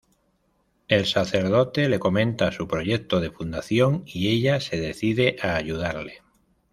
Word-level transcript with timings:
El 0.87 1.05
sacerdote 1.05 1.87
le 1.87 1.99
comenta 1.99 2.51
su 2.51 2.67
proyecto 2.67 3.19
de 3.19 3.29
fundación 3.29 4.01
y 4.07 4.29
ella 4.35 4.59
se 4.59 4.77
decide 4.81 5.35
a 5.43 5.55
ayudarle. 5.55 6.23